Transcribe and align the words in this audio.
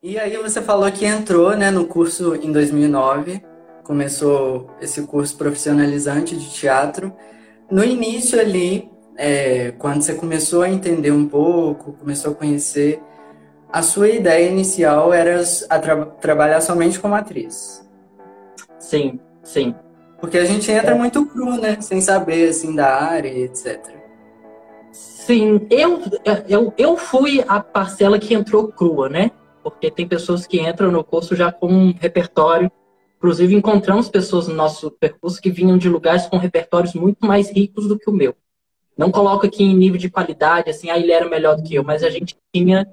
E 0.00 0.16
aí 0.16 0.36
você 0.36 0.62
falou 0.62 0.90
que 0.92 1.04
entrou 1.04 1.56
né, 1.56 1.72
no 1.72 1.84
curso 1.84 2.36
em 2.36 2.52
2009, 2.52 3.42
começou 3.82 4.70
esse 4.80 5.02
curso 5.02 5.36
profissionalizante 5.36 6.36
de 6.36 6.48
teatro. 6.50 7.12
No 7.68 7.82
início 7.82 8.38
ali, 8.38 8.88
é, 9.16 9.72
quando 9.72 10.02
você 10.02 10.14
começou 10.14 10.62
a 10.62 10.70
entender 10.70 11.10
um 11.10 11.26
pouco, 11.28 11.94
começou 11.94 12.30
a 12.30 12.34
conhecer, 12.36 13.02
a 13.72 13.82
sua 13.82 14.08
ideia 14.08 14.48
inicial 14.48 15.12
era 15.12 15.42
tra 15.82 16.06
trabalhar 16.06 16.60
somente 16.60 17.00
como 17.00 17.16
atriz. 17.16 17.84
Sim, 18.78 19.18
sim. 19.42 19.74
Porque 20.20 20.38
a 20.38 20.44
gente 20.44 20.70
entra 20.70 20.92
é. 20.92 20.94
muito 20.94 21.26
cru, 21.26 21.60
né? 21.60 21.80
Sem 21.80 22.00
saber, 22.00 22.50
assim, 22.50 22.72
da 22.72 23.02
área, 23.02 23.36
etc. 23.36 23.80
Sim, 24.92 25.66
eu, 25.68 26.00
eu, 26.48 26.72
eu 26.78 26.96
fui 26.96 27.44
a 27.48 27.58
parcela 27.58 28.16
que 28.16 28.32
entrou 28.32 28.68
crua, 28.68 29.08
né? 29.08 29.32
Porque 29.70 29.90
tem 29.90 30.06
pessoas 30.06 30.46
que 30.46 30.60
entram 30.60 30.90
no 30.90 31.04
curso 31.04 31.34
já 31.36 31.52
com 31.52 31.68
um 31.68 31.92
repertório. 31.92 32.70
Inclusive, 33.16 33.54
encontramos 33.54 34.08
pessoas 34.08 34.46
no 34.48 34.54
nosso 34.54 34.90
percurso 34.90 35.40
que 35.40 35.50
vinham 35.50 35.76
de 35.76 35.88
lugares 35.88 36.26
com 36.26 36.36
repertórios 36.36 36.94
muito 36.94 37.26
mais 37.26 37.50
ricos 37.50 37.88
do 37.88 37.98
que 37.98 38.08
o 38.08 38.12
meu. 38.12 38.34
Não 38.96 39.10
coloco 39.10 39.46
aqui 39.46 39.62
em 39.62 39.76
nível 39.76 39.98
de 39.98 40.10
qualidade, 40.10 40.70
assim, 40.70 40.90
ah, 40.90 40.98
ele 40.98 41.12
era 41.12 41.28
melhor 41.28 41.56
do 41.56 41.62
que 41.62 41.74
eu, 41.74 41.84
mas 41.84 42.02
a 42.02 42.10
gente 42.10 42.36
tinha 42.52 42.86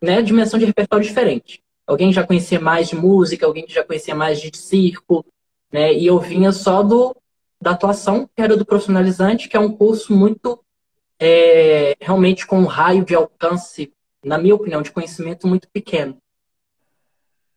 né, 0.00 0.20
dimensão 0.22 0.58
de 0.58 0.64
repertório 0.64 1.06
diferente. 1.06 1.62
Alguém 1.86 2.12
já 2.12 2.26
conhecia 2.26 2.58
mais 2.58 2.88
de 2.88 2.96
música, 2.96 3.46
alguém 3.46 3.64
já 3.68 3.84
conhecia 3.84 4.14
mais 4.14 4.40
de 4.40 4.56
circo, 4.56 5.24
né? 5.70 5.92
E 5.92 6.06
eu 6.06 6.18
vinha 6.18 6.52
só 6.52 6.82
do 6.82 7.14
da 7.60 7.70
atuação, 7.70 8.28
que 8.36 8.42
era 8.42 8.56
do 8.56 8.64
profissionalizante, 8.64 9.48
que 9.48 9.56
é 9.56 9.60
um 9.60 9.72
curso 9.72 10.14
muito 10.14 10.60
é, 11.18 11.96
realmente 12.00 12.46
com 12.46 12.58
um 12.58 12.66
raio 12.66 13.04
de 13.04 13.14
alcance, 13.14 13.92
na 14.24 14.38
minha 14.38 14.54
opinião, 14.54 14.82
de 14.82 14.90
conhecimento 14.90 15.46
muito 15.46 15.68
pequeno. 15.68 16.16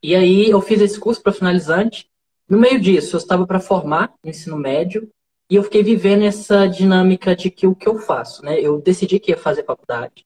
E 0.02 0.16
aí 0.16 0.50
eu 0.50 0.62
fiz 0.62 0.82
esse 0.82 1.00
curso 1.00 1.22
profissionalizante. 1.22 2.10
No 2.48 2.58
meio 2.58 2.80
disso, 2.80 3.16
eu 3.16 3.20
estava 3.20 3.46
para 3.48 3.60
formar 3.60 4.14
no 4.24 4.30
ensino 4.30 4.58
médio 4.58 5.10
e 5.50 5.56
eu 5.56 5.64
fiquei 5.64 5.82
vivendo 5.82 6.24
essa 6.24 6.68
dinâmica 6.68 7.36
de 7.36 7.50
que 7.50 7.66
o 7.66 7.76
que 7.76 7.88
eu 7.88 7.98
faço, 8.00 8.44
né? 8.44 8.60
Eu 8.60 8.80
decidi 8.82 9.20
que 9.20 9.32
ia 9.32 9.38
fazer 9.38 9.64
faculdade. 9.64 10.26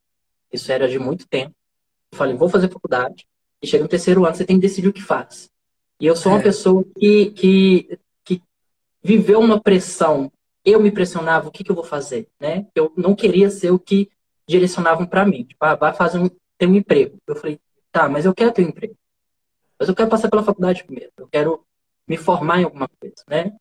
Isso 0.51 0.71
era 0.71 0.87
de 0.87 0.99
muito 0.99 1.27
tempo. 1.27 1.55
Eu 2.11 2.17
falei, 2.17 2.35
vou 2.35 2.49
fazer 2.49 2.69
faculdade. 2.69 3.25
E 3.61 3.67
chega 3.67 3.83
no 3.83 3.89
terceiro 3.89 4.25
ano, 4.25 4.35
você 4.35 4.43
tem 4.43 4.57
que 4.57 4.61
decidir 4.61 4.87
o 4.87 4.93
que 4.93 5.01
faz. 5.01 5.49
E 5.99 6.07
eu 6.07 6.15
sou 6.15 6.31
uma 6.31 6.39
é. 6.39 6.43
pessoa 6.43 6.83
que, 6.97 7.27
que, 7.31 7.99
que 8.25 8.41
viveu 9.03 9.39
uma 9.39 9.61
pressão. 9.61 10.31
Eu 10.65 10.79
me 10.79 10.91
pressionava, 10.91 11.47
o 11.47 11.51
que, 11.51 11.63
que 11.63 11.71
eu 11.71 11.75
vou 11.75 11.83
fazer, 11.83 12.27
né? 12.39 12.65
Eu 12.75 12.91
não 12.97 13.15
queria 13.15 13.49
ser 13.49 13.71
o 13.71 13.79
que 13.79 14.09
direcionavam 14.47 15.05
para 15.05 15.25
mim. 15.25 15.43
Tipo, 15.43 15.63
ah, 15.65 15.75
vai 15.75 15.93
fazer 15.93 16.19
um, 16.19 16.29
ter 16.57 16.67
um 16.67 16.75
emprego. 16.75 17.17
Eu 17.27 17.35
falei, 17.35 17.59
tá, 17.91 18.07
mas 18.09 18.25
eu 18.25 18.33
quero 18.33 18.51
ter 18.51 18.65
um 18.65 18.69
emprego. 18.69 18.95
Mas 19.79 19.89
eu 19.89 19.95
quero 19.95 20.09
passar 20.09 20.29
pela 20.29 20.43
faculdade 20.43 20.83
primeiro. 20.83 21.11
Eu 21.17 21.27
quero 21.27 21.65
me 22.07 22.17
formar 22.17 22.59
em 22.59 22.63
alguma 22.63 22.87
coisa, 22.87 23.23
né? 23.27 23.53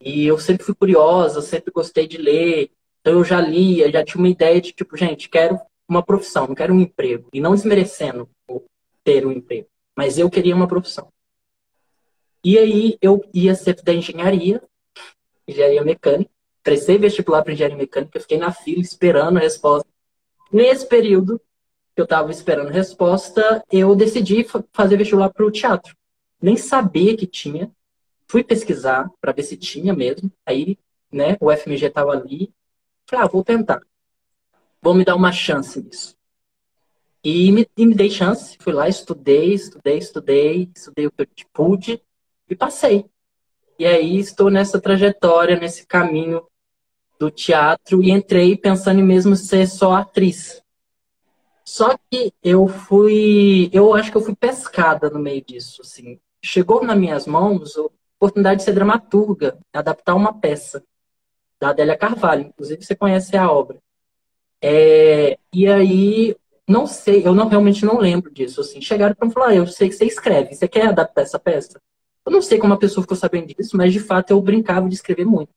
E 0.00 0.26
eu 0.26 0.38
sempre 0.38 0.64
fui 0.64 0.74
curiosa, 0.74 1.40
sempre 1.40 1.72
gostei 1.72 2.06
de 2.06 2.18
ler. 2.18 2.70
Então 3.00 3.14
eu 3.14 3.24
já 3.24 3.40
lia, 3.40 3.90
já 3.90 4.04
tinha 4.04 4.18
uma 4.18 4.28
ideia 4.28 4.60
de 4.60 4.72
tipo, 4.72 4.96
gente, 4.96 5.28
quero 5.28 5.58
uma 5.88 6.02
profissão, 6.02 6.46
não 6.48 6.54
quero 6.54 6.74
um 6.74 6.80
emprego. 6.80 7.28
E 7.32 7.40
não 7.40 7.54
desmerecendo 7.54 8.28
ter 9.04 9.24
um 9.24 9.30
emprego, 9.30 9.68
mas 9.96 10.18
eu 10.18 10.28
queria 10.28 10.54
uma 10.54 10.66
profissão. 10.66 11.08
E 12.44 12.58
aí 12.58 12.98
eu 13.00 13.24
ia 13.32 13.54
ser 13.54 13.80
da 13.82 13.92
engenharia, 13.92 14.62
engenharia 15.46 15.84
mecânica. 15.84 16.30
Prestei 16.62 16.98
vestibular 16.98 17.42
para 17.42 17.52
engenharia 17.52 17.76
mecânica, 17.76 18.20
fiquei 18.20 18.38
na 18.38 18.52
fila 18.52 18.80
esperando 18.80 19.36
a 19.36 19.40
resposta. 19.40 19.88
Nesse 20.52 20.86
período 20.86 21.40
que 21.94 22.00
eu 22.00 22.04
estava 22.04 22.30
esperando 22.30 22.70
resposta, 22.70 23.64
eu 23.70 23.94
decidi 23.96 24.46
fazer 24.72 24.96
vestibular 24.96 25.30
para 25.30 25.46
o 25.46 25.50
teatro. 25.50 25.96
Nem 26.40 26.56
sabia 26.56 27.16
que 27.16 27.26
tinha. 27.26 27.70
Fui 28.28 28.44
pesquisar 28.44 29.10
para 29.20 29.32
ver 29.32 29.42
se 29.42 29.56
tinha 29.56 29.94
mesmo. 29.94 30.30
Aí, 30.44 30.78
né, 31.10 31.36
o 31.40 31.50
FMG 31.50 31.86
estava 31.86 32.12
ali. 32.12 32.52
Falei, 33.06 33.24
ah, 33.24 33.28
vou 33.28 33.42
tentar 33.42 33.80
vou 34.86 34.94
me 34.94 35.04
dar 35.04 35.16
uma 35.16 35.32
chance 35.32 35.82
nisso. 35.82 36.16
E 37.24 37.50
me, 37.50 37.68
e 37.76 37.84
me 37.84 37.92
dei 37.92 38.08
chance, 38.08 38.56
fui 38.60 38.72
lá, 38.72 38.88
estudei, 38.88 39.52
estudei, 39.52 39.98
estudei, 39.98 40.70
estudei 40.76 41.06
o 41.08 41.10
que 41.10 41.22
eu 41.22 41.48
pude 41.52 42.00
e 42.48 42.54
passei. 42.54 43.04
E 43.76 43.84
aí 43.84 44.16
estou 44.18 44.48
nessa 44.48 44.80
trajetória, 44.80 45.58
nesse 45.58 45.84
caminho 45.84 46.46
do 47.18 47.30
teatro 47.30 48.02
e 48.02 48.10
entrei 48.10 48.56
pensando 48.56 49.00
em 49.00 49.04
mesmo 49.04 49.36
ser 49.36 49.66
só 49.66 49.94
atriz. 49.94 50.62
Só 51.64 51.96
que 52.10 52.32
eu 52.42 52.68
fui, 52.68 53.68
eu 53.72 53.92
acho 53.94 54.10
que 54.10 54.16
eu 54.16 54.22
fui 54.22 54.36
pescada 54.36 55.10
no 55.10 55.18
meio 55.18 55.44
disso, 55.44 55.82
assim. 55.82 56.18
Chegou 56.42 56.84
nas 56.84 56.96
minhas 56.96 57.26
mãos 57.26 57.76
a 57.76 57.82
oportunidade 58.18 58.58
de 58.58 58.64
ser 58.64 58.72
dramaturga, 58.72 59.58
adaptar 59.72 60.14
uma 60.14 60.32
peça 60.32 60.82
da 61.60 61.70
Adélia 61.70 61.96
Carvalho, 61.96 62.46
inclusive 62.46 62.84
você 62.84 62.94
conhece 62.94 63.36
a 63.36 63.50
obra. 63.50 63.78
É, 64.62 65.38
e 65.52 65.66
aí, 65.66 66.36
não 66.68 66.86
sei, 66.86 67.26
eu 67.26 67.34
não 67.34 67.48
realmente 67.48 67.84
não 67.84 67.98
lembro 67.98 68.32
disso. 68.32 68.60
Assim, 68.60 68.80
chegaram 68.80 69.14
para 69.14 69.30
falar, 69.30 69.48
ah, 69.48 69.54
eu 69.56 69.66
sei 69.66 69.88
que 69.88 69.94
você 69.94 70.04
escreve, 70.04 70.54
você 70.54 70.68
quer 70.68 70.86
adaptar 70.86 71.22
essa 71.22 71.38
peça? 71.38 71.80
Eu 72.24 72.32
não 72.32 72.42
sei 72.42 72.58
como 72.58 72.74
a 72.74 72.78
pessoa 72.78 73.02
ficou 73.02 73.16
sabendo 73.16 73.54
disso, 73.54 73.76
mas 73.76 73.92
de 73.92 74.00
fato 74.00 74.30
eu 74.30 74.40
brincava 74.40 74.88
de 74.88 74.94
escrever 74.94 75.24
muito. 75.24 75.50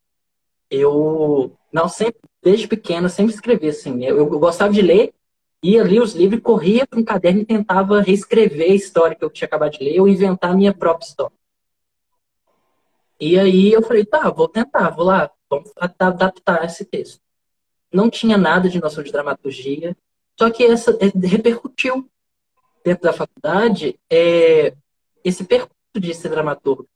Eu, 0.69 1.51
não 1.71 1.89
sempre, 1.89 2.19
desde 2.41 2.67
pequeno, 2.67 3.09
sempre 3.09 3.33
escrevi 3.33 3.69
assim. 3.69 4.03
Eu, 4.03 4.17
eu 4.17 4.39
gostava 4.39 4.71
de 4.71 4.81
ler, 4.81 5.13
ia 5.63 5.83
ler 5.83 6.01
os 6.01 6.13
livros, 6.13 6.41
corria 6.41 6.85
para 6.87 6.99
um 6.99 7.03
caderno 7.03 7.41
e 7.41 7.45
tentava 7.45 8.01
reescrever 8.01 8.71
a 8.71 8.75
história 8.75 9.15
que 9.15 9.23
eu 9.23 9.29
tinha 9.29 9.47
acabado 9.47 9.71
de 9.73 9.83
ler 9.83 9.99
ou 9.99 10.07
inventar 10.07 10.51
a 10.51 10.55
minha 10.55 10.73
própria 10.73 11.07
história. 11.07 11.37
E 13.19 13.37
aí 13.37 13.71
eu 13.71 13.81
falei, 13.81 14.05
tá, 14.05 14.29
vou 14.29 14.47
tentar, 14.47 14.91
vou 14.91 15.05
lá, 15.05 15.29
vamos 15.49 15.71
adaptar 15.99 16.65
esse 16.65 16.85
texto 16.85 17.21
não 17.91 18.09
tinha 18.09 18.37
nada 18.37 18.69
de 18.69 18.79
noção 18.79 19.03
de 19.03 19.11
dramaturgia, 19.11 19.97
só 20.37 20.49
que 20.49 20.63
essa 20.63 20.91
é, 20.91 21.27
repercutiu 21.27 22.09
dentro 22.83 23.03
da 23.03 23.13
faculdade 23.13 23.99
é, 24.09 24.73
esse 25.23 25.43
percurso 25.43 25.75
de 25.95 26.13
ser 26.13 26.29
dramaturgo. 26.29 26.87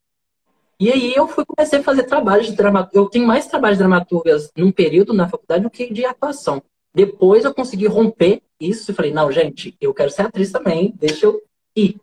E 0.84 0.92
aí 0.92 1.14
eu 1.16 1.30
fui 1.30 1.46
comecei 1.46 1.80
a 1.80 1.84
fazer 1.84 2.04
trabalhos 2.04 2.48
de 2.48 2.58
dramaturgia. 2.58 3.00
Eu 3.00 3.08
tenho 3.08 3.26
mais 3.26 3.48
trabalhos 3.48 3.78
de 3.78 4.62
num 4.62 4.70
período 4.70 5.14
na 5.14 5.30
faculdade 5.30 5.64
do 5.64 5.70
que 5.70 5.94
de 5.94 6.04
atuação. 6.04 6.62
Depois 6.94 7.46
eu 7.46 7.54
consegui 7.54 7.88
romper 7.88 8.42
isso 8.60 8.92
e 8.92 8.94
falei, 8.94 9.14
não, 9.14 9.32
gente, 9.32 9.78
eu 9.80 9.94
quero 9.94 10.10
ser 10.10 10.24
atriz 10.24 10.52
também, 10.52 10.94
deixa 11.00 11.26
eu 11.26 11.42
ir. 11.74 11.96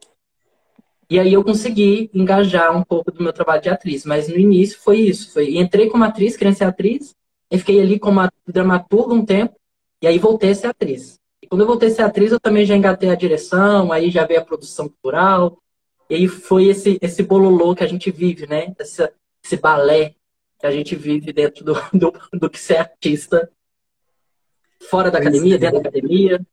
E 1.11 1.21
aí 1.21 1.31
eu 1.31 1.45
consegui 1.45 2.11
engajar 2.15 2.75
um 2.75 2.83
pouco 2.83 3.13
do 3.13 3.23
meu 3.23 3.35
trabalho 3.35 3.61
de 3.61 3.69
atriz. 3.69 4.07
Mas 4.07 4.29
no 4.29 4.39
início 4.39 4.79
foi 4.81 5.01
isso. 5.01 5.31
Foi, 5.31 5.59
entrei 5.59 5.91
como 5.91 6.05
atriz, 6.05 6.35
querendo 6.35 6.57
ser 6.57 6.65
atriz, 6.65 7.15
eu 7.51 7.59
fiquei 7.59 7.83
ali 7.83 7.99
como 7.99 8.27
dramaturga 8.49 9.13
um 9.13 9.27
tempo, 9.27 9.55
e 10.01 10.07
aí 10.07 10.19
voltei 10.19 10.53
a 10.53 10.55
ser 10.55 10.69
atriz. 10.69 11.21
E 11.43 11.47
quando 11.47 11.61
eu 11.61 11.67
voltei 11.67 11.91
a 11.91 11.93
ser 11.93 12.03
atriz, 12.03 12.33
eu 12.33 12.41
também 12.41 12.65
já 12.65 12.75
engatei 12.75 13.11
a 13.11 13.15
direção, 13.15 13.93
aí 13.93 14.11
já 14.11 14.25
veio 14.25 14.41
a 14.41 14.45
produção 14.45 14.89
cultural, 14.89 15.59
e 16.10 16.15
aí 16.16 16.26
foi 16.26 16.66
esse, 16.66 16.98
esse 17.00 17.22
bololô 17.22 17.72
que 17.72 17.84
a 17.84 17.87
gente 17.87 18.10
vive, 18.10 18.44
né? 18.44 18.75
Esse, 18.81 19.09
esse 19.44 19.56
balé 19.56 20.16
que 20.59 20.66
a 20.66 20.71
gente 20.72 20.97
vive 20.97 21.32
dentro 21.32 21.65
do, 21.65 21.75
do, 21.94 22.12
do 22.32 22.50
que 22.50 22.59
ser 22.59 22.78
artista. 22.78 23.48
Fora 24.91 25.09
da 25.09 25.19
academia, 25.19 25.56
dentro 25.56 25.81
da 25.81 25.88
academia. 25.88 26.44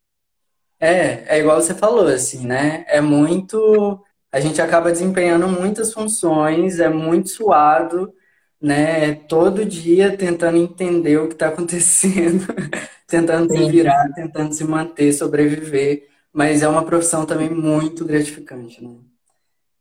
É, 0.80 1.38
é 1.38 1.40
igual 1.40 1.60
você 1.60 1.74
falou, 1.74 2.06
assim, 2.06 2.46
né? 2.46 2.86
É 2.88 3.02
muito. 3.02 4.00
A 4.32 4.40
gente 4.40 4.62
acaba 4.62 4.92
desempenhando 4.92 5.48
muitas 5.48 5.92
funções, 5.92 6.80
é 6.80 6.88
muito 6.88 7.30
suado, 7.30 8.14
né? 8.62 9.16
Todo 9.28 9.66
dia 9.66 10.16
tentando 10.16 10.58
entender 10.58 11.18
o 11.18 11.28
que 11.28 11.34
está 11.34 11.48
acontecendo, 11.48 12.46
tentando 13.08 13.52
Sim. 13.52 13.66
se 13.66 13.72
virar, 13.72 14.14
tentando 14.14 14.54
se 14.54 14.64
manter, 14.64 15.12
sobreviver. 15.14 16.08
Mas 16.32 16.62
é 16.62 16.68
uma 16.68 16.86
profissão 16.86 17.26
também 17.26 17.50
muito 17.50 18.06
gratificante, 18.06 18.84
né? 18.84 18.98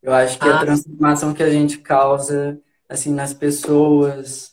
Eu 0.07 0.15
acho 0.15 0.39
que 0.39 0.49
ah. 0.49 0.55
a 0.55 0.61
transformação 0.61 1.35
que 1.35 1.43
a 1.43 1.51
gente 1.51 1.79
causa, 1.79 2.61
assim, 2.89 3.13
nas 3.13 3.35
pessoas, 3.35 4.53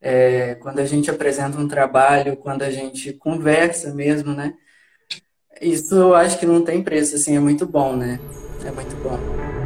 é, 0.00 0.56
quando 0.56 0.80
a 0.80 0.84
gente 0.84 1.08
apresenta 1.08 1.56
um 1.56 1.68
trabalho, 1.68 2.36
quando 2.36 2.62
a 2.62 2.70
gente 2.70 3.12
conversa 3.12 3.94
mesmo, 3.94 4.34
né? 4.34 4.54
Isso 5.62 5.94
eu 5.94 6.16
acho 6.16 6.36
que 6.36 6.46
não 6.46 6.64
tem 6.64 6.82
preço, 6.82 7.14
assim, 7.14 7.36
é 7.36 7.40
muito 7.40 7.64
bom, 7.64 7.94
né? 7.94 8.18
É 8.66 8.72
muito 8.72 8.96
bom. 8.96 9.57